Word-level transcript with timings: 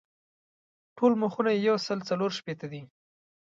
ټول 0.97 1.11
مخونه 1.23 1.49
یې 1.53 1.63
یو 1.67 1.77
سل 1.87 1.99
څلور 2.09 2.31
شپېته 2.37 2.65
دي. 2.71 2.81